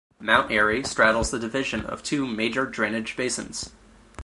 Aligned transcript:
Mount 0.19 0.49
Airy 0.49 0.83
straddles 0.83 1.29
the 1.29 1.37
division 1.37 1.85
of 1.85 2.01
two 2.01 2.25
major 2.25 2.65
drainage 2.65 3.15
basins. 3.15 3.69